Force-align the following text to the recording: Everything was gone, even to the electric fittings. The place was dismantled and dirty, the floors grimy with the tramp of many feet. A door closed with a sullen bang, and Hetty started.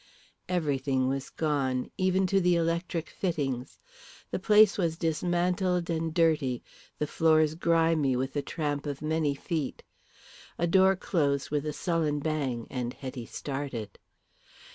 Everything 0.49 1.07
was 1.07 1.29
gone, 1.29 1.91
even 1.95 2.25
to 2.25 2.41
the 2.41 2.55
electric 2.55 3.07
fittings. 3.11 3.77
The 4.31 4.39
place 4.39 4.75
was 4.75 4.97
dismantled 4.97 5.91
and 5.91 6.11
dirty, 6.11 6.63
the 6.97 7.05
floors 7.05 7.53
grimy 7.53 8.15
with 8.15 8.33
the 8.33 8.41
tramp 8.41 8.87
of 8.87 9.03
many 9.03 9.35
feet. 9.35 9.83
A 10.57 10.65
door 10.65 10.95
closed 10.95 11.51
with 11.51 11.67
a 11.67 11.71
sullen 11.73 12.17
bang, 12.19 12.65
and 12.71 12.95
Hetty 12.95 13.27
started. 13.27 13.99